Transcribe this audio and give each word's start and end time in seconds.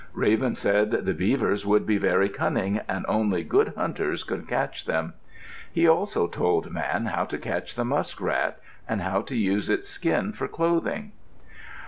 Raven 0.15 0.55
said 0.55 0.89
the 0.89 1.13
beavers 1.13 1.63
would 1.63 1.85
be 1.85 1.99
very 1.99 2.27
cunning 2.27 2.81
and 2.87 3.05
only 3.07 3.43
good 3.43 3.73
hunters 3.77 4.23
could 4.23 4.47
catch 4.47 4.85
them. 4.85 5.13
He 5.71 5.87
also 5.87 6.25
told 6.25 6.71
Man 6.71 7.05
how 7.05 7.25
to 7.25 7.37
catch 7.37 7.75
the 7.75 7.85
muskrat 7.85 8.59
and 8.89 9.01
how 9.01 9.21
to 9.21 9.37
use 9.37 9.69
its 9.69 9.89
skin 9.89 10.33
for 10.33 10.47
clothing. 10.47 11.11